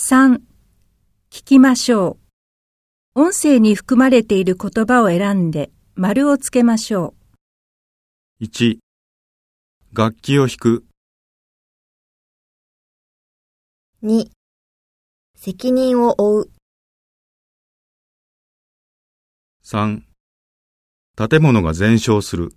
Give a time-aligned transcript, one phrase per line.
[0.00, 0.42] 3.
[1.28, 2.18] 聞きましょ
[3.16, 3.20] う。
[3.20, 7.14] 音声に含まれている言葉を選んで丸をつけましょ
[8.40, 8.78] う1
[9.92, 10.84] 楽器を弾く
[14.04, 14.30] 2、
[15.34, 16.50] 責任を負う。
[19.64, 20.02] 3
[21.28, 22.52] 建物が全焼する